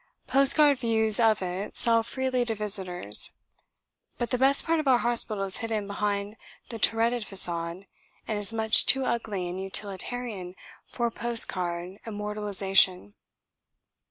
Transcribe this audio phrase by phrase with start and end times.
[0.25, 3.33] Postcard views of it sell freely to visitors.
[4.17, 6.37] But the best part of our hospital is hidden behind
[6.69, 7.85] that turreted façade,
[8.27, 10.55] and is much too "ugly" and utilitarian
[10.87, 13.13] for postcard immortalisation.